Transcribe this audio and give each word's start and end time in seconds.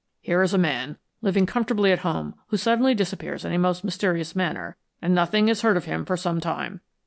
Here 0.19 0.41
is 0.41 0.51
a 0.51 0.57
man 0.57 0.97
living 1.21 1.45
comfortably 1.45 1.91
at 1.91 1.99
home 1.99 2.33
who 2.47 2.57
suddenly 2.57 2.95
disappears 2.95 3.45
in 3.45 3.53
a 3.53 3.59
most 3.59 3.83
mysterious 3.83 4.35
manner, 4.35 4.75
and 4.99 5.13
nothing 5.13 5.47
is 5.47 5.61
heard 5.61 5.77
of 5.77 5.85
him 5.85 6.05
for 6.05 6.17
some 6.17 6.39
time. 6.41 6.81